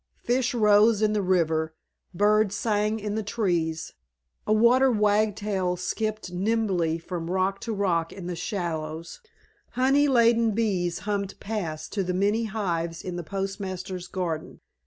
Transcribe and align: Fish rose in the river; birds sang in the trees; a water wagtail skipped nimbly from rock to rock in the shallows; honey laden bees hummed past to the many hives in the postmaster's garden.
Fish 0.17 0.55
rose 0.55 1.03
in 1.03 1.13
the 1.13 1.21
river; 1.21 1.75
birds 2.11 2.55
sang 2.55 2.99
in 2.99 3.13
the 3.13 3.21
trees; 3.21 3.93
a 4.47 4.51
water 4.51 4.89
wagtail 4.91 5.75
skipped 5.75 6.31
nimbly 6.31 6.97
from 6.97 7.29
rock 7.29 7.59
to 7.61 7.71
rock 7.71 8.11
in 8.11 8.25
the 8.25 8.35
shallows; 8.35 9.21
honey 9.73 10.07
laden 10.07 10.55
bees 10.55 11.01
hummed 11.05 11.39
past 11.39 11.93
to 11.93 12.03
the 12.03 12.15
many 12.15 12.45
hives 12.45 13.03
in 13.03 13.15
the 13.15 13.23
postmaster's 13.23 14.07
garden. 14.07 14.59